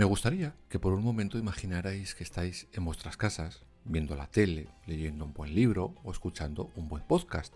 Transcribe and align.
Me 0.00 0.06
gustaría 0.06 0.54
que 0.70 0.78
por 0.78 0.94
un 0.94 1.04
momento 1.04 1.36
imaginarais 1.36 2.14
que 2.14 2.24
estáis 2.24 2.68
en 2.72 2.86
vuestras 2.86 3.18
casas, 3.18 3.60
viendo 3.84 4.16
la 4.16 4.28
tele, 4.28 4.68
leyendo 4.86 5.26
un 5.26 5.34
buen 5.34 5.54
libro 5.54 5.94
o 6.02 6.10
escuchando 6.10 6.70
un 6.74 6.88
buen 6.88 7.02
podcast, 7.02 7.52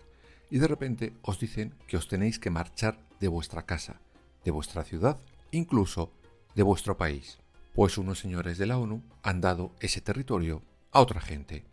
y 0.51 0.59
de 0.59 0.67
repente 0.67 1.13
os 1.23 1.39
dicen 1.39 1.73
que 1.87 1.97
os 1.97 2.07
tenéis 2.07 2.37
que 2.37 2.51
marchar 2.51 2.99
de 3.19 3.29
vuestra 3.29 3.65
casa, 3.65 3.99
de 4.43 4.51
vuestra 4.51 4.83
ciudad, 4.83 5.17
incluso 5.49 6.11
de 6.53 6.61
vuestro 6.61 6.97
país, 6.97 7.39
pues 7.73 7.97
unos 7.97 8.19
señores 8.19 8.59
de 8.59 8.67
la 8.67 8.77
ONU 8.77 9.01
han 9.23 9.41
dado 9.41 9.73
ese 9.79 10.01
territorio 10.01 10.61
a 10.91 10.99
otra 10.99 11.21
gente. 11.21 11.65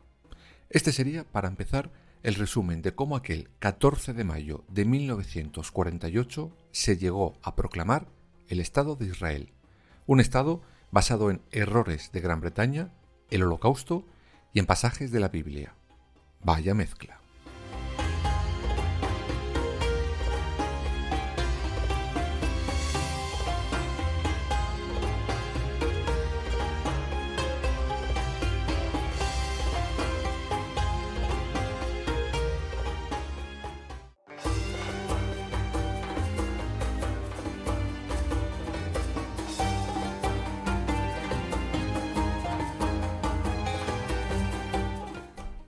Este 0.70 0.91
sería, 0.91 1.25
para 1.25 1.48
empezar, 1.48 1.92
el 2.23 2.34
resumen 2.34 2.81
de 2.81 2.95
cómo 2.95 3.17
aquel 3.17 3.51
14 3.59 4.14
de 4.14 4.25
mayo 4.25 4.64
de 4.69 4.86
1948 4.86 6.57
se 6.70 6.97
llegó 6.97 7.36
a 7.42 7.57
proclamar 7.57 8.09
el 8.48 8.59
Estado 8.59 8.97
de 8.97 9.09
Israel 9.09 9.53
un 10.12 10.20
Estado 10.20 10.60
basado 10.91 11.30
en 11.30 11.41
errores 11.52 12.12
de 12.12 12.20
Gran 12.20 12.42
Bretaña, 12.42 12.92
el 13.30 13.44
Holocausto 13.44 14.05
y 14.52 14.58
en 14.58 14.66
pasajes 14.66 15.10
de 15.10 15.20
la 15.20 15.28
Biblia. 15.28 15.74
Vaya 16.42 16.74
mezcla. 16.74 17.22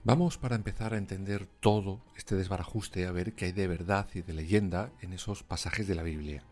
Vamos 0.07 0.37
para 0.37 0.55
empezar 0.55 0.93
a 0.93 0.99
entender 0.99 1.47
todo 1.47 1.99
este 2.15 2.35
desbarajuste, 2.35 3.07
a 3.07 3.11
ver 3.11 3.33
qué 3.33 3.45
hay 3.45 3.53
de 3.53 3.67
verdad 3.67 4.07
y 4.13 4.21
de 4.21 4.33
leyenda 4.33 4.91
en 5.01 5.13
esos 5.13 5.41
pasajes 5.41 5.87
de 5.87 5.95
la 5.95 6.03
Biblia. 6.03 6.43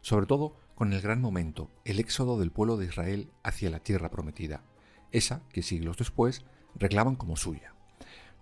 Sobre 0.00 0.26
todo 0.26 0.54
con 0.76 0.92
el 0.92 1.00
gran 1.00 1.20
momento, 1.20 1.72
el 1.84 1.98
éxodo 1.98 2.38
del 2.38 2.52
pueblo 2.52 2.76
de 2.76 2.86
Israel 2.86 3.32
hacia 3.42 3.68
la 3.68 3.80
tierra 3.80 4.12
prometida, 4.12 4.62
esa 5.10 5.42
que 5.52 5.64
siglos 5.64 5.96
después 5.96 6.44
reclaman 6.76 7.16
como 7.16 7.36
suya. 7.36 7.74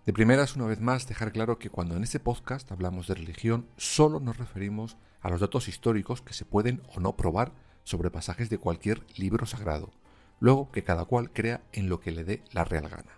De 0.04 0.12
primeras, 0.12 0.54
una 0.54 0.66
vez 0.66 0.82
más, 0.82 1.08
dejar 1.08 1.32
claro 1.32 1.58
que 1.58 1.70
cuando 1.70 1.96
en 1.96 2.02
este 2.02 2.20
podcast 2.20 2.70
hablamos 2.70 3.06
de 3.08 3.14
religión, 3.14 3.70
solo 3.78 4.20
nos 4.20 4.36
referimos 4.36 4.98
a 5.22 5.30
los 5.30 5.40
datos 5.40 5.68
históricos 5.68 6.20
que 6.20 6.34
se 6.34 6.44
pueden 6.44 6.82
o 6.94 7.00
no 7.00 7.16
probar 7.16 7.54
sobre 7.84 8.10
pasajes 8.10 8.50
de 8.50 8.58
cualquier 8.58 9.02
libro 9.16 9.46
sagrado, 9.46 9.92
luego 10.40 10.70
que 10.70 10.84
cada 10.84 11.06
cual 11.06 11.32
crea 11.32 11.62
en 11.72 11.88
lo 11.88 12.00
que 12.00 12.10
le 12.10 12.24
dé 12.24 12.44
la 12.52 12.64
real 12.64 12.90
gana. 12.90 13.17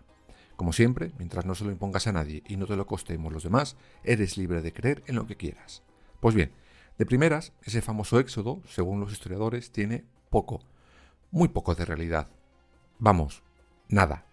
Como 0.61 0.75
siempre, 0.75 1.13
mientras 1.17 1.47
no 1.47 1.55
se 1.55 1.65
lo 1.65 1.71
impongas 1.71 2.07
a 2.07 2.13
nadie 2.13 2.43
y 2.47 2.59
no 2.59 2.67
te 2.67 2.77
lo 2.77 2.87
costemos 2.87 3.33
los 3.33 3.45
demás, 3.45 3.79
eres 4.05 4.37
libre 4.37 4.61
de 4.61 4.75
creer 4.75 5.03
en 5.07 5.15
lo 5.15 5.27
que 5.27 5.35
quieras. 5.35 5.83
Pues 6.21 6.35
bien, 6.35 6.53
de 6.99 7.07
primeras, 7.07 7.55
ese 7.63 7.81
famoso 7.81 8.21
éxodo, 8.21 8.61
según 8.69 9.01
los 9.01 9.11
historiadores, 9.11 9.73
tiene 9.73 10.05
poco, 10.29 10.61
muy 11.31 11.49
poco 11.49 11.75
de 11.75 11.87
realidad. 11.87 12.29
Vamos, 12.99 13.43
nada. 13.89 14.27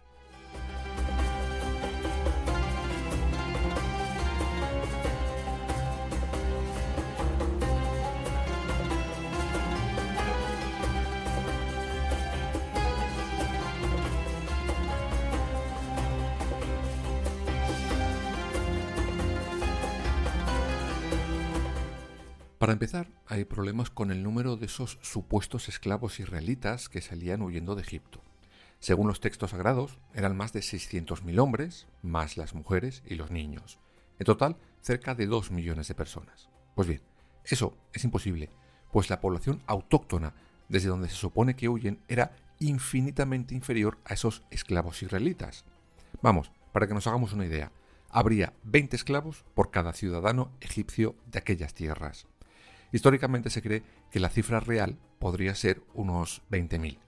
Para 22.58 22.74
empezar, 22.74 23.08
hay 23.28 23.46
problemas 23.46 23.92
con 23.92 24.12
el 24.12 24.24
número 24.24 24.58
de 24.58 24.66
esos 24.66 24.98
supuestos 25.04 25.70
esclavos 25.70 26.20
israelitas 26.20 26.90
que 26.90 27.02
salían 27.02 27.44
huyendo 27.44 27.76
de 27.76 27.84
Egipto. 27.84 28.24
Según 28.80 29.08
los 29.08 29.20
textos 29.20 29.52
sagrados, 29.52 30.00
eran 30.16 30.36
más 30.36 30.54
de 30.54 30.62
600.000 30.62 31.40
hombres, 31.40 31.88
más 32.02 32.36
las 32.36 32.56
mujeres 32.56 33.04
y 33.06 33.14
los 33.14 33.30
niños. 33.30 33.80
En 34.18 34.26
total, 34.26 34.58
cerca 34.82 35.14
de 35.14 35.28
2 35.28 35.52
millones 35.52 35.88
de 35.88 35.94
personas. 35.94 36.50
Pues 36.74 36.88
bien, 36.88 37.02
eso 37.44 37.78
es 37.94 38.04
imposible, 38.04 38.50
pues 38.92 39.12
la 39.12 39.22
población 39.22 39.62
autóctona 39.68 40.34
desde 40.68 40.90
donde 40.90 41.10
se 41.10 41.16
supone 41.16 41.56
que 41.56 41.70
huyen 41.70 42.02
era 42.08 42.36
infinitamente 42.58 43.54
inferior 43.54 44.00
a 44.04 44.16
esos 44.16 44.44
esclavos 44.50 45.04
israelitas. 45.04 45.64
Vamos, 46.24 46.52
para 46.72 46.88
que 46.88 46.96
nos 46.96 47.06
hagamos 47.06 47.34
una 47.34 47.46
idea, 47.46 47.72
habría 48.10 48.54
20 48.64 48.96
esclavos 48.96 49.46
por 49.54 49.70
cada 49.70 49.94
ciudadano 49.94 50.52
egipcio 50.60 51.16
de 51.28 51.38
aquellas 51.38 51.76
tierras. 51.76 52.26
Históricamente 52.92 53.50
se 53.50 53.62
cree 53.62 53.84
que 54.12 54.20
la 54.20 54.30
cifra 54.30 54.60
real 54.60 54.98
podría 55.20 55.56
ser 55.56 55.84
unos 55.94 56.42
20.000. 56.50 57.00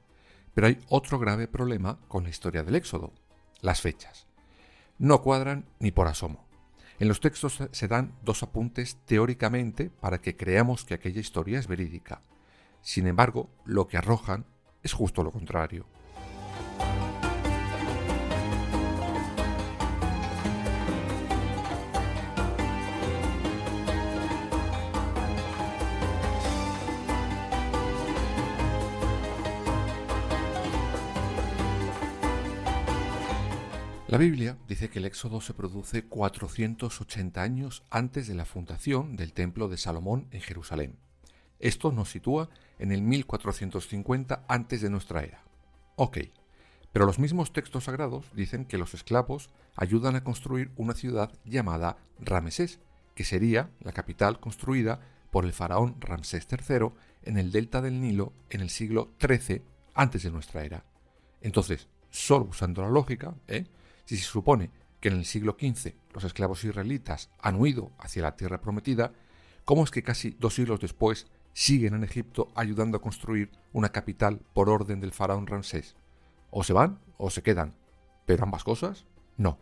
Pero 0.54 0.68
hay 0.68 0.80
otro 0.90 1.20
grave 1.20 1.48
problema 1.48 2.00
con 2.08 2.24
la 2.24 2.30
historia 2.30 2.64
del 2.64 2.76
Éxodo, 2.76 3.14
las 3.62 3.82
fechas. 3.82 4.28
No 4.98 5.22
cuadran 5.22 5.66
ni 5.80 5.92
por 5.92 6.08
asomo. 6.08 6.48
En 7.00 7.08
los 7.08 7.22
textos 7.22 7.60
se 7.72 7.88
dan 7.88 8.14
dos 8.24 8.44
apuntes 8.44 8.98
teóricamente 9.06 9.90
para 9.90 10.20
que 10.20 10.36
creamos 10.36 10.84
que 10.84 10.94
aquella 10.94 11.22
historia 11.22 11.58
es 11.58 11.68
verídica. 11.68 12.22
Sin 12.82 13.08
embargo, 13.08 13.50
lo 13.66 13.88
que 13.88 13.98
arrojan 13.98 14.46
es 14.84 14.92
justo 14.92 15.24
lo 15.24 15.32
contrario. 15.32 15.86
La 34.10 34.18
Biblia 34.18 34.58
dice 34.68 34.90
que 34.90 34.98
el 34.98 35.06
éxodo 35.06 35.40
se 35.40 35.54
produce 35.54 36.04
480 36.04 37.44
años 37.44 37.84
antes 37.92 38.28
de 38.28 38.34
la 38.34 38.44
fundación 38.44 39.16
del 39.16 39.34
Templo 39.34 39.68
de 39.68 39.78
Salomón 39.78 40.26
en 40.32 40.42
Jerusalén. 40.42 40.96
Esto 41.60 41.92
nos 41.92 42.10
sitúa 42.10 42.50
en 42.80 42.92
el 42.92 43.04
1450 43.04 44.46
antes 44.48 44.82
de 44.82 44.90
nuestra 44.90 45.22
era. 45.22 45.44
Ok, 45.96 46.18
pero 46.92 47.06
los 47.06 47.20
mismos 47.20 47.54
textos 47.54 47.84
sagrados 47.84 48.26
dicen 48.34 48.66
que 48.66 48.80
los 48.80 48.96
esclavos 48.96 49.52
ayudan 49.76 50.16
a 50.16 50.24
construir 50.24 50.72
una 50.76 50.96
ciudad 50.96 51.32
llamada 51.46 51.98
Ramesés, 52.20 52.80
que 53.14 53.24
sería 53.24 53.70
la 53.80 53.92
capital 53.92 54.40
construida 54.40 55.02
por 55.30 55.46
el 55.46 55.54
faraón 55.54 56.02
Ramsés 56.02 56.48
III 56.50 56.94
en 57.26 57.38
el 57.38 57.52
delta 57.52 57.80
del 57.80 58.02
Nilo 58.02 58.34
en 58.50 58.62
el 58.62 58.72
siglo 58.72 59.12
XIII 59.22 59.62
antes 59.94 60.24
de 60.24 60.32
nuestra 60.32 60.64
era. 60.66 60.84
Entonces, 61.42 61.88
solo 62.10 62.46
usando 62.46 62.82
la 62.82 62.90
lógica, 62.90 63.36
¿eh? 63.48 63.68
Si 64.10 64.18
se 64.18 64.24
supone 64.24 64.72
que 65.00 65.10
en 65.10 65.18
el 65.18 65.26
siglo 65.26 65.56
XV 65.56 65.94
los 66.16 66.24
esclavos 66.24 66.64
israelitas 66.64 67.30
han 67.40 67.58
huido 67.62 67.92
hacia 68.00 68.24
la 68.24 68.36
tierra 68.36 68.60
prometida, 68.60 69.14
¿cómo 69.66 69.84
es 69.84 69.92
que 69.92 70.02
casi 70.02 70.32
dos 70.40 70.56
siglos 70.56 70.80
después 70.80 71.28
siguen 71.54 71.94
en 71.94 72.04
Egipto 72.04 72.52
ayudando 72.56 72.98
a 72.98 73.04
construir 73.04 73.52
una 73.72 73.90
capital 73.90 74.42
por 74.56 74.68
orden 74.68 75.00
del 75.00 75.12
faraón 75.12 75.46
Ramsés? 75.46 75.96
O 76.50 76.64
se 76.64 76.74
van 76.74 76.98
o 77.20 77.30
se 77.30 77.44
quedan, 77.44 77.76
pero 78.26 78.46
ambas 78.46 78.64
cosas 78.64 79.06
no. 79.38 79.60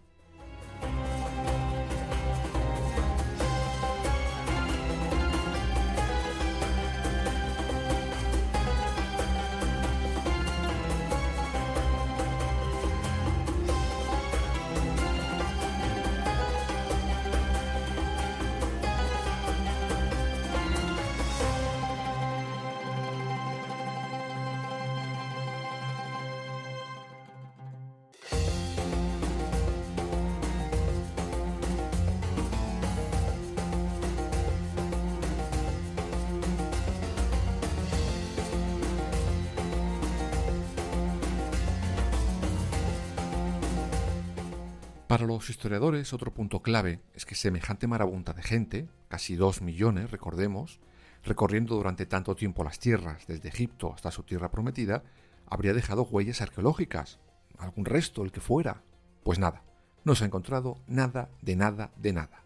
Para 45.07 45.25
los 45.25 45.49
historiadores, 45.49 46.11
otro 46.11 46.33
punto 46.33 46.61
clave 46.61 46.99
es 47.13 47.25
que 47.25 47.33
semejante 47.33 47.87
marabunta 47.87 48.33
de 48.33 48.43
gente, 48.43 48.89
casi 49.07 49.37
dos 49.37 49.61
millones, 49.61 50.11
recordemos, 50.11 50.81
recorriendo 51.23 51.75
durante 51.75 52.05
tanto 52.05 52.35
tiempo 52.35 52.65
las 52.65 52.77
tierras, 52.77 53.25
desde 53.25 53.47
Egipto 53.47 53.93
hasta 53.93 54.11
su 54.11 54.23
tierra 54.23 54.51
prometida, 54.51 55.03
habría 55.45 55.73
dejado 55.73 56.03
huellas 56.03 56.41
arqueológicas, 56.41 57.19
algún 57.57 57.85
resto, 57.85 58.25
el 58.25 58.33
que 58.33 58.41
fuera. 58.41 58.83
Pues 59.23 59.39
nada, 59.39 59.63
no 60.03 60.13
se 60.13 60.25
ha 60.25 60.27
encontrado 60.27 60.77
nada 60.87 61.29
de 61.41 61.55
nada 61.55 61.91
de 61.95 62.11
nada. 62.11 62.43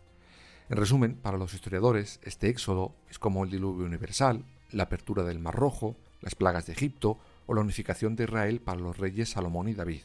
En 0.69 0.77
resumen, 0.77 1.15
para 1.15 1.39
los 1.39 1.55
historiadores, 1.55 2.19
este 2.21 2.49
éxodo 2.49 2.93
es 3.09 3.17
como 3.17 3.43
el 3.43 3.49
diluvio 3.49 3.87
universal, 3.87 4.45
la 4.69 4.83
apertura 4.83 5.23
del 5.23 5.39
Mar 5.39 5.55
Rojo, 5.55 5.97
las 6.21 6.35
plagas 6.35 6.67
de 6.67 6.73
Egipto 6.73 7.17
o 7.47 7.55
la 7.55 7.61
unificación 7.61 8.15
de 8.15 8.25
Israel 8.25 8.61
para 8.61 8.79
los 8.79 8.99
reyes 8.99 9.31
Salomón 9.31 9.67
y 9.67 9.73
David. 9.73 10.01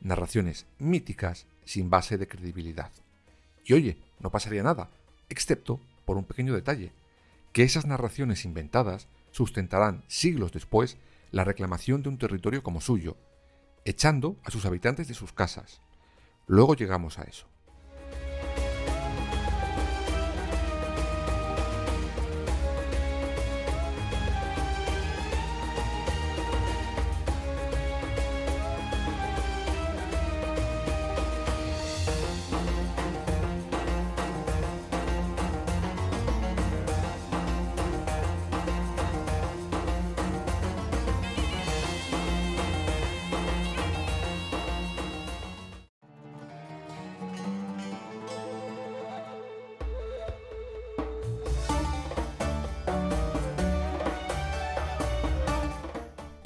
Narraciones 0.00 0.66
míticas 0.80 1.46
sin 1.64 1.90
base 1.90 2.18
de 2.18 2.28
credibilidad. 2.28 2.90
Y 3.64 3.74
oye, 3.74 3.98
no 4.20 4.30
pasaría 4.30 4.62
nada, 4.62 4.90
excepto 5.28 5.80
por 6.04 6.16
un 6.16 6.24
pequeño 6.24 6.54
detalle, 6.54 6.92
que 7.52 7.62
esas 7.62 7.86
narraciones 7.86 8.44
inventadas 8.44 9.08
sustentarán 9.30 10.04
siglos 10.08 10.52
después 10.52 10.96
la 11.30 11.44
reclamación 11.44 12.02
de 12.02 12.08
un 12.08 12.18
territorio 12.18 12.62
como 12.62 12.80
suyo, 12.80 13.16
echando 13.84 14.36
a 14.44 14.50
sus 14.50 14.64
habitantes 14.66 15.08
de 15.08 15.14
sus 15.14 15.32
casas. 15.32 15.80
Luego 16.46 16.74
llegamos 16.74 17.18
a 17.18 17.22
eso. 17.22 17.51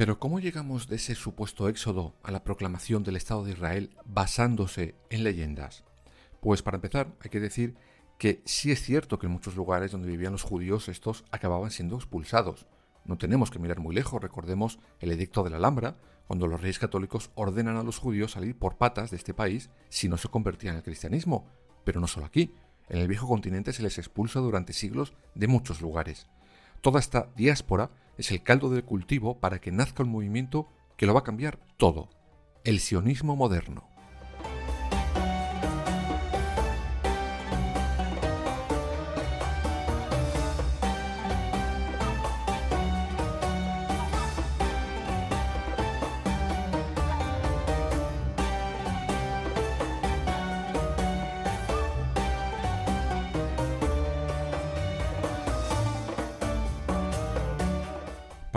Pero 0.06 0.20
¿cómo 0.20 0.38
llegamos 0.38 0.86
de 0.86 0.94
ese 0.94 1.16
supuesto 1.16 1.68
éxodo 1.68 2.14
a 2.22 2.30
la 2.30 2.44
proclamación 2.44 3.02
del 3.02 3.16
Estado 3.16 3.42
de 3.42 3.50
Israel 3.50 3.90
basándose 4.04 4.94
en 5.10 5.24
leyendas? 5.24 5.82
Pues 6.38 6.62
para 6.62 6.76
empezar 6.76 7.08
hay 7.20 7.28
que 7.28 7.40
decir 7.40 7.74
que 8.16 8.40
sí 8.44 8.70
es 8.70 8.80
cierto 8.80 9.18
que 9.18 9.26
en 9.26 9.32
muchos 9.32 9.56
lugares 9.56 9.90
donde 9.90 10.06
vivían 10.06 10.30
los 10.30 10.44
judíos 10.44 10.88
estos 10.88 11.24
acababan 11.32 11.72
siendo 11.72 11.96
expulsados. 11.96 12.68
No 13.04 13.18
tenemos 13.18 13.50
que 13.50 13.58
mirar 13.58 13.80
muy 13.80 13.96
lejos, 13.96 14.22
recordemos 14.22 14.78
el 15.00 15.10
edicto 15.10 15.42
de 15.42 15.50
la 15.50 15.56
Alhambra, 15.56 15.96
cuando 16.28 16.46
los 16.46 16.60
reyes 16.60 16.78
católicos 16.78 17.32
ordenan 17.34 17.76
a 17.76 17.82
los 17.82 17.98
judíos 17.98 18.30
salir 18.30 18.56
por 18.56 18.78
patas 18.78 19.10
de 19.10 19.16
este 19.16 19.34
país 19.34 19.70
si 19.88 20.08
no 20.08 20.18
se 20.18 20.28
convertían 20.28 20.76
al 20.76 20.84
cristianismo. 20.84 21.48
Pero 21.82 21.98
no 21.98 22.06
solo 22.06 22.26
aquí, 22.26 22.54
en 22.88 22.98
el 22.98 23.08
viejo 23.08 23.26
continente 23.26 23.72
se 23.72 23.82
les 23.82 23.98
expulsa 23.98 24.38
durante 24.38 24.72
siglos 24.72 25.14
de 25.34 25.48
muchos 25.48 25.80
lugares. 25.80 26.28
Toda 26.80 27.00
esta 27.00 27.28
diáspora 27.34 27.90
es 28.16 28.30
el 28.30 28.42
caldo 28.42 28.70
de 28.70 28.82
cultivo 28.82 29.38
para 29.38 29.60
que 29.60 29.72
nazca 29.72 30.02
un 30.02 30.10
movimiento 30.10 30.68
que 30.96 31.06
lo 31.06 31.14
va 31.14 31.20
a 31.20 31.24
cambiar 31.24 31.58
todo, 31.76 32.08
el 32.64 32.80
sionismo 32.80 33.36
moderno. 33.36 33.85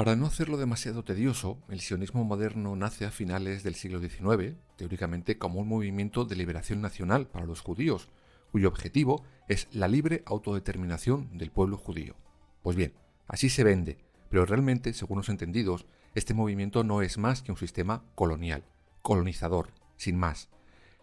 Para 0.09 0.17
no 0.19 0.25
hacerlo 0.25 0.57
demasiado 0.57 1.03
tedioso, 1.03 1.59
el 1.69 1.81
sionismo 1.81 2.23
moderno 2.23 2.75
nace 2.75 3.06
a 3.06 3.11
finales 3.11 3.61
del 3.61 3.75
siglo 3.75 4.00
XIX, 4.00 4.56
teóricamente 4.75 5.38
como 5.38 5.59
un 5.59 5.67
movimiento 5.67 6.25
de 6.25 6.35
liberación 6.35 6.81
nacional 6.81 7.27
para 7.27 7.45
los 7.45 7.61
judíos, 7.61 8.09
cuyo 8.51 8.69
objetivo 8.69 9.23
es 9.50 9.67
la 9.71 9.88
libre 9.88 10.23
autodeterminación 10.25 11.38
del 11.38 11.51
pueblo 11.51 11.77
judío. 11.77 12.15
Pues 12.63 12.75
bien, 12.75 12.95
así 13.27 13.51
se 13.51 13.63
vende, 13.63 14.00
pero 14.31 14.47
realmente, 14.47 14.94
según 14.94 15.17
los 15.17 15.29
entendidos, 15.29 15.85
este 16.15 16.33
movimiento 16.33 16.83
no 16.83 17.03
es 17.03 17.19
más 17.19 17.44
que 17.44 17.51
un 17.51 17.59
sistema 17.59 18.03
colonial, 18.15 18.63
colonizador, 19.03 19.69
sin 19.95 20.17
más. 20.17 20.50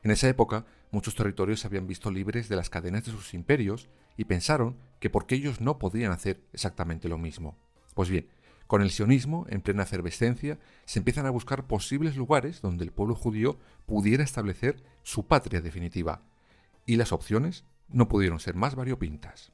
En 0.02 0.10
esa 0.10 0.28
época, 0.28 0.66
muchos 0.90 1.14
territorios 1.14 1.60
se 1.60 1.68
habían 1.68 1.86
visto 1.86 2.10
libres 2.10 2.48
de 2.48 2.56
las 2.56 2.70
cadenas 2.70 3.04
de 3.04 3.12
sus 3.12 3.34
imperios 3.34 3.88
y 4.16 4.24
pensaron 4.24 4.76
que 4.98 5.10
porque 5.10 5.36
ellos 5.36 5.60
no 5.60 5.78
podían 5.78 6.10
hacer 6.10 6.42
exactamente 6.52 7.08
lo 7.08 7.18
mismo. 7.18 7.56
Pues 7.94 8.10
bien, 8.10 8.26
con 8.66 8.82
el 8.82 8.90
sionismo, 8.90 9.46
en 9.48 9.60
plena 9.60 9.84
efervescencia, 9.84 10.58
se 10.84 10.98
empiezan 10.98 11.26
a 11.26 11.30
buscar 11.30 11.66
posibles 11.66 12.16
lugares 12.16 12.60
donde 12.60 12.84
el 12.84 12.92
pueblo 12.92 13.14
judío 13.14 13.58
pudiera 13.86 14.24
establecer 14.24 14.82
su 15.02 15.26
patria 15.26 15.60
definitiva, 15.60 16.22
y 16.84 16.96
las 16.96 17.12
opciones 17.12 17.64
no 17.88 18.08
pudieron 18.08 18.40
ser 18.40 18.54
más 18.54 18.74
variopintas. 18.74 19.52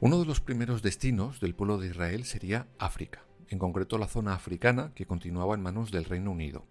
Uno 0.00 0.20
de 0.20 0.26
los 0.26 0.40
primeros 0.40 0.80
destinos 0.80 1.40
del 1.40 1.56
pueblo 1.56 1.76
de 1.76 1.88
Israel 1.88 2.24
sería 2.24 2.68
África, 2.78 3.24
en 3.48 3.58
concreto 3.58 3.98
la 3.98 4.06
zona 4.06 4.32
africana 4.32 4.92
que 4.94 5.06
continuaba 5.06 5.56
en 5.56 5.60
manos 5.60 5.90
del 5.90 6.04
Reino 6.04 6.30
Unido. 6.30 6.66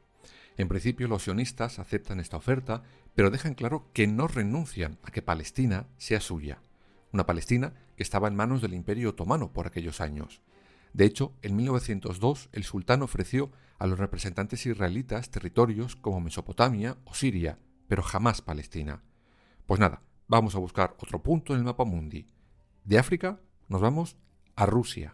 En 0.56 0.70
principio 0.70 1.10
los 1.10 1.24
sionistas 1.24 1.78
aceptan 1.78 2.22
esta 2.22 2.38
oferta, 2.38 2.84
pero 3.16 3.30
dejan 3.30 3.54
claro 3.54 3.90
que 3.92 4.08
no 4.08 4.30
renuncian 4.30 4.98
a 5.04 5.12
que 5.12 5.22
Palestina 5.22 5.88
sea 5.98 6.22
suya, 6.22 6.62
una 7.12 7.26
Palestina 7.26 7.74
que 7.98 8.04
estaba 8.04 8.30
en 8.30 8.36
manos 8.38 8.62
del 8.62 8.74
Imperio 8.74 9.10
Otomano 9.10 9.52
por 9.52 9.68
aquellos 9.68 10.00
años. 10.00 10.42
De 10.94 11.04
hecho, 11.04 11.34
en 11.42 11.58
1902 11.58 12.48
el 12.54 12.64
sultán 12.64 13.02
ofreció 13.02 13.52
a 13.78 13.88
los 13.88 14.00
representantes 14.00 14.66
israelitas 14.66 15.32
territorios 15.32 15.98
como 15.98 16.22
Mesopotamia 16.22 16.96
o 17.04 17.14
Siria, 17.14 17.60
pero 17.90 18.04
jamás 18.04 18.42
Palestina. 18.42 19.04
Pues 19.66 19.82
nada, 19.82 20.02
vamos 20.30 20.56
a 20.56 20.60
buscar 20.60 20.96
otro 20.98 21.22
punto 21.22 21.52
en 21.52 21.60
el 21.60 21.66
mapa 21.66 21.84
mundi. 21.84 22.26
De 22.88 22.98
África 22.98 23.42
nos 23.68 23.82
vamos 23.82 24.16
a 24.56 24.66
Rusia. 24.66 25.14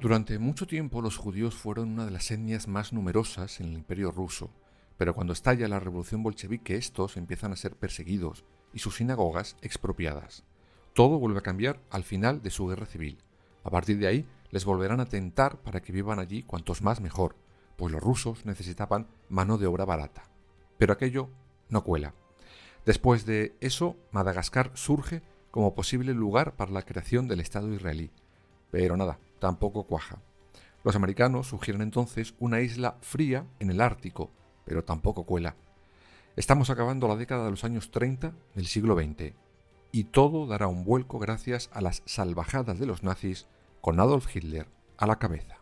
Durante 0.00 0.38
mucho 0.38 0.66
tiempo 0.66 1.02
los 1.02 1.18
judíos 1.18 1.54
fueron 1.54 1.90
una 1.90 2.06
de 2.06 2.12
las 2.12 2.30
etnias 2.30 2.68
más 2.68 2.94
numerosas 2.94 3.60
en 3.60 3.66
el 3.66 3.72
imperio 3.74 4.10
ruso 4.10 4.50
pero 4.96 5.14
cuando 5.14 5.32
estalla 5.32 5.68
la 5.68 5.80
revolución 5.80 6.22
bolchevique, 6.22 6.76
estos 6.76 7.16
empiezan 7.16 7.52
a 7.52 7.56
ser 7.56 7.76
perseguidos 7.76 8.44
y 8.72 8.78
sus 8.78 8.96
sinagogas 8.96 9.56
expropiadas. 9.62 10.44
Todo 10.94 11.18
vuelve 11.18 11.38
a 11.38 11.42
cambiar 11.42 11.80
al 11.90 12.04
final 12.04 12.42
de 12.42 12.50
su 12.50 12.66
guerra 12.66 12.86
civil. 12.86 13.18
A 13.64 13.70
partir 13.70 13.98
de 13.98 14.06
ahí, 14.06 14.26
les 14.50 14.64
volverán 14.64 15.00
a 15.00 15.06
tentar 15.06 15.58
para 15.58 15.82
que 15.82 15.92
vivan 15.92 16.18
allí 16.18 16.42
cuantos 16.42 16.82
más 16.82 17.00
mejor, 17.00 17.36
pues 17.76 17.92
los 17.92 18.02
rusos 18.02 18.46
necesitaban 18.46 19.06
mano 19.28 19.58
de 19.58 19.66
obra 19.66 19.84
barata. 19.84 20.30
Pero 20.78 20.92
aquello 20.92 21.28
no 21.68 21.84
cuela. 21.84 22.14
Después 22.86 23.26
de 23.26 23.56
eso, 23.60 23.96
Madagascar 24.12 24.70
surge 24.74 25.22
como 25.50 25.74
posible 25.74 26.14
lugar 26.14 26.54
para 26.54 26.70
la 26.70 26.82
creación 26.82 27.28
del 27.28 27.40
Estado 27.40 27.72
israelí. 27.72 28.10
Pero 28.70 28.96
nada, 28.96 29.18
tampoco 29.38 29.84
cuaja. 29.84 30.22
Los 30.84 30.96
americanos 30.96 31.48
sugieren 31.48 31.82
entonces 31.82 32.34
una 32.38 32.60
isla 32.60 32.96
fría 33.00 33.44
en 33.58 33.70
el 33.70 33.80
Ártico, 33.80 34.30
pero 34.66 34.84
tampoco 34.84 35.24
cuela. 35.24 35.56
Estamos 36.36 36.68
acabando 36.68 37.08
la 37.08 37.16
década 37.16 37.46
de 37.46 37.50
los 37.52 37.64
años 37.64 37.90
30 37.90 38.34
del 38.54 38.66
siglo 38.66 38.94
XX 38.94 39.32
y 39.92 40.04
todo 40.04 40.46
dará 40.46 40.66
un 40.66 40.84
vuelco 40.84 41.18
gracias 41.18 41.70
a 41.72 41.80
las 41.80 42.02
salvajadas 42.04 42.78
de 42.78 42.84
los 42.84 43.02
nazis 43.02 43.46
con 43.80 43.98
Adolf 43.98 44.36
Hitler 44.36 44.68
a 44.98 45.06
la 45.06 45.18
cabeza. 45.18 45.55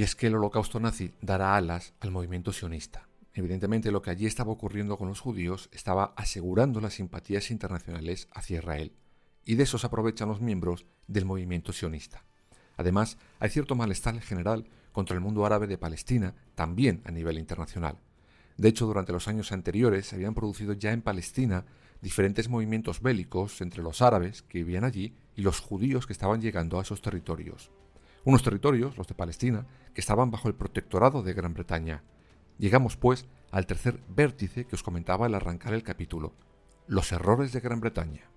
Y 0.00 0.02
es 0.02 0.16
que 0.16 0.28
el 0.28 0.34
holocausto 0.34 0.80
nazi 0.80 1.12
dará 1.20 1.56
alas 1.56 1.92
al 2.00 2.10
movimiento 2.10 2.54
sionista. 2.54 3.06
Evidentemente 3.34 3.90
lo 3.90 4.00
que 4.00 4.08
allí 4.08 4.24
estaba 4.24 4.50
ocurriendo 4.50 4.96
con 4.96 5.08
los 5.08 5.20
judíos 5.20 5.68
estaba 5.72 6.14
asegurando 6.16 6.80
las 6.80 6.94
simpatías 6.94 7.50
internacionales 7.50 8.26
hacia 8.32 8.60
Israel, 8.60 8.94
y 9.44 9.56
de 9.56 9.64
eso 9.64 9.76
se 9.76 9.86
aprovechan 9.86 10.30
los 10.30 10.40
miembros 10.40 10.86
del 11.06 11.26
movimiento 11.26 11.74
sionista. 11.74 12.24
Además, 12.78 13.18
hay 13.40 13.50
cierto 13.50 13.74
malestar 13.74 14.18
general 14.22 14.64
contra 14.92 15.14
el 15.14 15.20
mundo 15.20 15.44
árabe 15.44 15.66
de 15.66 15.76
Palestina, 15.76 16.34
también 16.54 17.02
a 17.04 17.10
nivel 17.10 17.36
internacional. 17.36 17.98
De 18.56 18.68
hecho, 18.70 18.86
durante 18.86 19.12
los 19.12 19.28
años 19.28 19.52
anteriores 19.52 20.06
se 20.06 20.16
habían 20.16 20.32
producido 20.32 20.72
ya 20.72 20.92
en 20.92 21.02
Palestina 21.02 21.66
diferentes 22.00 22.48
movimientos 22.48 23.02
bélicos 23.02 23.60
entre 23.60 23.82
los 23.82 24.00
árabes 24.00 24.40
que 24.40 24.60
vivían 24.60 24.84
allí 24.84 25.14
y 25.36 25.42
los 25.42 25.60
judíos 25.60 26.06
que 26.06 26.14
estaban 26.14 26.40
llegando 26.40 26.78
a 26.78 26.82
esos 26.84 27.02
territorios 27.02 27.70
unos 28.24 28.42
territorios, 28.42 28.96
los 28.96 29.06
de 29.06 29.14
Palestina, 29.14 29.66
que 29.94 30.00
estaban 30.00 30.30
bajo 30.30 30.48
el 30.48 30.54
protectorado 30.54 31.22
de 31.22 31.32
Gran 31.32 31.54
Bretaña. 31.54 32.02
Llegamos, 32.58 32.96
pues, 32.96 33.26
al 33.50 33.66
tercer 33.66 34.00
vértice 34.08 34.66
que 34.66 34.76
os 34.76 34.82
comentaba 34.82 35.26
al 35.26 35.34
arrancar 35.34 35.74
el 35.74 35.82
capítulo, 35.82 36.34
los 36.86 37.12
errores 37.12 37.52
de 37.52 37.60
Gran 37.60 37.80
Bretaña. 37.80 38.30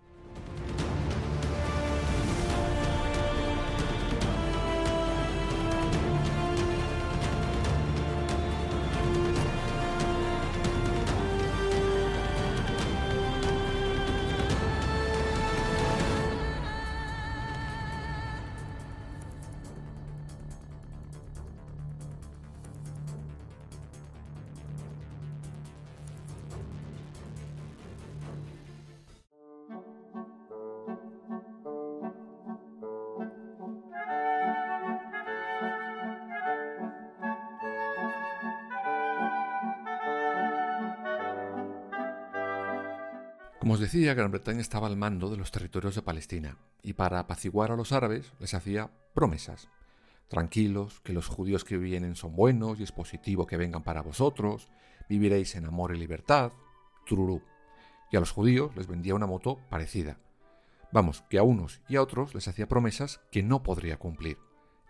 Como 43.64 43.76
os 43.76 43.80
decía, 43.80 44.14
Gran 44.14 44.30
Bretaña 44.30 44.60
estaba 44.60 44.88
al 44.88 44.98
mando 44.98 45.30
de 45.30 45.38
los 45.38 45.50
territorios 45.50 45.96
de 45.96 46.02
Palestina, 46.02 46.58
y 46.82 46.92
para 46.92 47.20
apaciguar 47.20 47.72
a 47.72 47.78
los 47.78 47.94
árabes 47.94 48.34
les 48.40 48.54
hacía 48.54 48.92
promesas. 49.14 49.70
Tranquilos, 50.28 51.00
que 51.00 51.14
los 51.14 51.30
judíos 51.30 51.64
que 51.64 51.78
vienen 51.78 52.18
son 52.18 52.36
buenos 52.36 52.82
y 52.82 52.84
es 52.84 52.92
positivo 52.92 53.48
que 53.48 53.56
vengan 53.56 53.82
para 53.82 54.02
vosotros, 54.02 54.68
viviréis 55.08 55.56
en 55.56 55.66
amor 55.66 55.96
y 55.96 55.98
libertad, 55.98 56.52
tururú. 57.06 57.42
Y 58.12 58.18
a 58.18 58.20
los 58.20 58.32
judíos 58.32 58.76
les 58.76 58.88
vendía 58.88 59.16
una 59.16 59.28
moto 59.28 59.62
parecida. 59.70 60.20
Vamos, 60.92 61.24
que 61.30 61.38
a 61.38 61.44
unos 61.44 61.80
y 61.88 61.96
a 61.96 62.02
otros 62.02 62.36
les 62.36 62.50
hacía 62.50 62.68
promesas 62.68 63.22
que 63.32 63.44
no 63.44 63.64
podría 63.64 63.96
cumplir. 63.96 64.40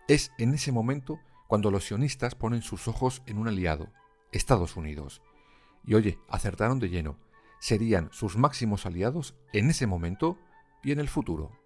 Es 0.08 0.32
en 0.36 0.52
ese 0.52 0.72
momento 0.72 1.20
cuando 1.46 1.70
los 1.70 1.84
sionistas 1.84 2.34
ponen 2.34 2.62
sus 2.62 2.88
ojos 2.88 3.22
en 3.26 3.38
un 3.38 3.46
aliado, 3.46 3.92
Estados 4.32 4.74
Unidos. 4.74 5.22
Y 5.84 5.94
oye, 5.94 6.18
acertaron 6.28 6.80
de 6.80 6.88
lleno 6.88 7.18
serían 7.64 8.10
sus 8.12 8.36
máximos 8.36 8.84
aliados 8.84 9.34
en 9.54 9.70
ese 9.70 9.86
momento 9.86 10.36
y 10.82 10.92
en 10.92 11.00
el 11.00 11.08
futuro. 11.08 11.63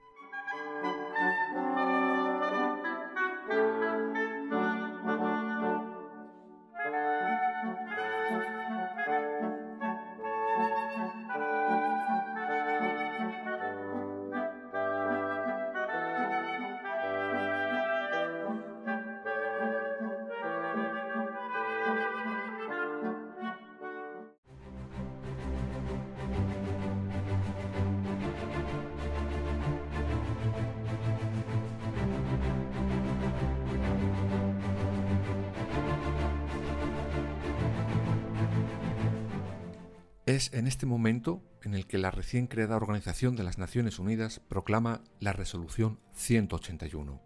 Es 40.28 40.52
en 40.52 40.66
este 40.66 40.84
momento 40.84 41.40
en 41.62 41.72
el 41.72 41.86
que 41.86 41.96
la 41.96 42.10
recién 42.10 42.48
creada 42.48 42.76
Organización 42.76 43.34
de 43.34 43.44
las 43.44 43.56
Naciones 43.56 43.98
Unidas 43.98 44.42
proclama 44.46 45.00
la 45.20 45.32
Resolución 45.32 46.00
181. 46.12 47.18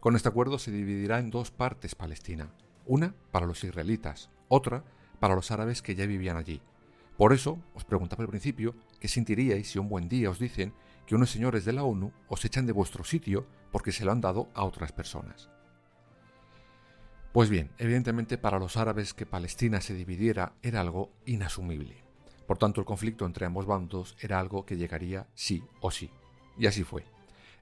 Con 0.00 0.16
este 0.16 0.28
acuerdo 0.28 0.58
se 0.58 0.72
dividirá 0.72 1.20
en 1.20 1.30
dos 1.30 1.52
partes 1.52 1.94
Palestina, 1.94 2.52
una 2.86 3.14
para 3.30 3.46
los 3.46 3.62
israelitas, 3.62 4.30
otra 4.48 4.82
para 5.20 5.36
los 5.36 5.52
árabes 5.52 5.80
que 5.80 5.94
ya 5.94 6.06
vivían 6.06 6.36
allí. 6.36 6.60
Por 7.16 7.32
eso, 7.32 7.62
os 7.72 7.84
preguntaba 7.84 8.24
al 8.24 8.28
principio, 8.28 8.74
¿qué 8.98 9.06
sentiríais 9.06 9.70
si 9.70 9.78
un 9.78 9.88
buen 9.88 10.08
día 10.08 10.28
os 10.28 10.40
dicen 10.40 10.74
que 11.06 11.14
unos 11.14 11.30
señores 11.30 11.64
de 11.64 11.72
la 11.72 11.84
ONU 11.84 12.10
os 12.26 12.44
echan 12.44 12.66
de 12.66 12.72
vuestro 12.72 13.04
sitio 13.04 13.46
porque 13.70 13.92
se 13.92 14.04
lo 14.04 14.10
han 14.10 14.20
dado 14.20 14.48
a 14.54 14.64
otras 14.64 14.90
personas? 14.90 15.50
Pues 17.32 17.48
bien, 17.48 17.70
evidentemente 17.78 18.38
para 18.38 18.58
los 18.58 18.76
árabes 18.76 19.14
que 19.14 19.24
Palestina 19.24 19.80
se 19.80 19.94
dividiera 19.94 20.54
era 20.62 20.80
algo 20.80 21.12
inasumible. 21.26 22.09
Por 22.50 22.58
tanto, 22.58 22.80
el 22.80 22.84
conflicto 22.84 23.26
entre 23.26 23.46
ambos 23.46 23.64
bandos 23.64 24.16
era 24.18 24.40
algo 24.40 24.66
que 24.66 24.76
llegaría 24.76 25.28
sí 25.36 25.62
o 25.80 25.92
sí. 25.92 26.10
Y 26.58 26.66
así 26.66 26.82
fue. 26.82 27.04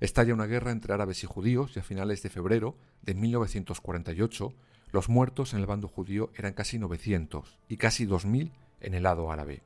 Estalla 0.01 0.33
una 0.33 0.47
guerra 0.47 0.71
entre 0.71 0.95
árabes 0.95 1.23
y 1.23 1.27
judíos 1.27 1.77
y 1.77 1.81
a 1.81 1.83
finales 1.83 2.23
de 2.23 2.31
febrero 2.31 2.75
de 3.03 3.13
1948 3.13 4.55
los 4.91 5.11
muertos 5.11 5.53
en 5.53 5.61
el 5.61 5.67
bando 5.67 5.89
judío 5.89 6.31
eran 6.35 6.55
casi 6.55 6.79
900 6.79 7.59
y 7.69 7.77
casi 7.77 8.07
2.000 8.07 8.51
en 8.81 8.95
el 8.95 9.03
lado 9.03 9.31
árabe. 9.31 9.61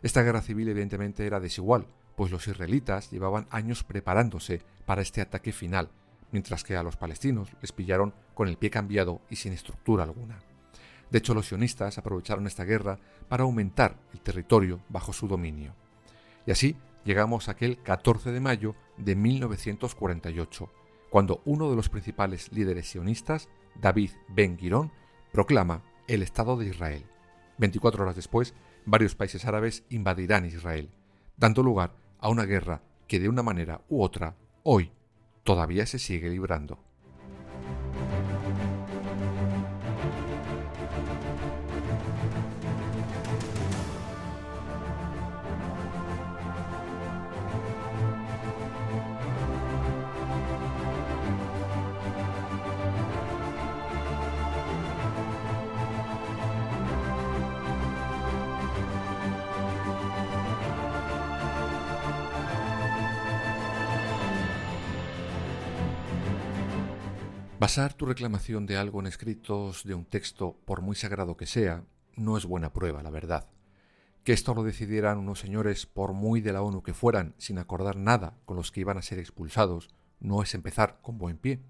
Esta 0.00 0.22
guerra 0.22 0.40
civil 0.40 0.70
evidentemente 0.70 1.26
era 1.26 1.38
desigual, 1.38 1.86
pues 2.16 2.30
los 2.30 2.48
israelitas 2.48 3.10
llevaban 3.10 3.48
años 3.50 3.84
preparándose 3.84 4.62
para 4.86 5.02
este 5.02 5.20
ataque 5.20 5.52
final, 5.52 5.90
mientras 6.32 6.64
que 6.64 6.76
a 6.76 6.82
los 6.82 6.96
palestinos 6.96 7.50
les 7.60 7.72
pillaron 7.72 8.14
con 8.32 8.48
el 8.48 8.56
pie 8.56 8.70
cambiado 8.70 9.20
y 9.28 9.36
sin 9.36 9.52
estructura 9.52 10.04
alguna. 10.04 10.38
De 11.10 11.18
hecho, 11.18 11.34
los 11.34 11.46
sionistas 11.46 11.98
aprovecharon 11.98 12.46
esta 12.46 12.64
guerra 12.64 12.98
para 13.28 13.44
aumentar 13.44 13.96
el 14.12 14.20
territorio 14.20 14.80
bajo 14.88 15.12
su 15.12 15.28
dominio. 15.28 15.74
Y 16.46 16.50
así 16.50 16.76
llegamos 17.04 17.48
a 17.48 17.52
aquel 17.52 17.80
14 17.82 18.32
de 18.32 18.40
mayo 18.40 18.74
de 18.96 19.14
1948, 19.14 20.70
cuando 21.10 21.40
uno 21.44 21.70
de 21.70 21.76
los 21.76 21.88
principales 21.88 22.52
líderes 22.52 22.88
sionistas, 22.88 23.48
David 23.80 24.10
Ben 24.28 24.56
Gurion, 24.56 24.90
proclama 25.32 25.82
el 26.08 26.22
Estado 26.22 26.56
de 26.56 26.66
Israel. 26.66 27.04
24 27.58 28.02
horas 28.02 28.16
después, 28.16 28.54
varios 28.84 29.14
países 29.14 29.44
árabes 29.44 29.84
invadirán 29.88 30.44
Israel, 30.44 30.90
dando 31.36 31.62
lugar 31.62 31.94
a 32.18 32.28
una 32.28 32.44
guerra 32.44 32.82
que 33.06 33.20
de 33.20 33.28
una 33.28 33.42
manera 33.42 33.82
u 33.88 34.02
otra, 34.02 34.36
hoy, 34.62 34.92
todavía 35.44 35.86
se 35.86 35.98
sigue 35.98 36.28
librando. 36.28 36.85
Basar 67.76 67.92
tu 67.92 68.06
reclamación 68.06 68.64
de 68.64 68.78
algo 68.78 69.00
en 69.00 69.06
escritos 69.06 69.84
de 69.84 69.92
un 69.92 70.06
texto, 70.06 70.56
por 70.64 70.80
muy 70.80 70.96
sagrado 70.96 71.36
que 71.36 71.44
sea, 71.44 71.84
no 72.14 72.38
es 72.38 72.46
buena 72.46 72.72
prueba, 72.72 73.02
la 73.02 73.10
verdad. 73.10 73.50
Que 74.24 74.32
esto 74.32 74.54
lo 74.54 74.62
decidieran 74.62 75.18
unos 75.18 75.40
señores, 75.40 75.84
por 75.84 76.14
muy 76.14 76.40
de 76.40 76.54
la 76.54 76.62
ONU 76.62 76.82
que 76.82 76.94
fueran, 76.94 77.34
sin 77.36 77.58
acordar 77.58 77.98
nada 77.98 78.38
con 78.46 78.56
los 78.56 78.72
que 78.72 78.80
iban 78.80 78.96
a 78.96 79.02
ser 79.02 79.18
expulsados, 79.18 79.90
no 80.20 80.42
es 80.42 80.54
empezar 80.54 81.00
con 81.02 81.18
buen 81.18 81.36
pie. 81.36 81.60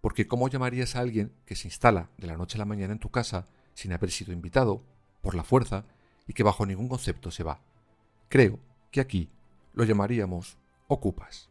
Porque 0.00 0.26
¿cómo 0.26 0.48
llamarías 0.48 0.96
a 0.96 1.00
alguien 1.00 1.34
que 1.44 1.56
se 1.56 1.68
instala 1.68 2.08
de 2.16 2.26
la 2.26 2.38
noche 2.38 2.56
a 2.56 2.60
la 2.60 2.64
mañana 2.64 2.94
en 2.94 2.98
tu 2.98 3.10
casa 3.10 3.44
sin 3.74 3.92
haber 3.92 4.10
sido 4.10 4.32
invitado, 4.32 4.82
por 5.20 5.34
la 5.34 5.44
fuerza, 5.44 5.84
y 6.26 6.32
que 6.32 6.42
bajo 6.42 6.64
ningún 6.64 6.88
concepto 6.88 7.30
se 7.30 7.42
va? 7.42 7.60
Creo 8.30 8.60
que 8.90 9.02
aquí 9.02 9.28
lo 9.74 9.84
llamaríamos 9.84 10.56
ocupas. 10.88 11.50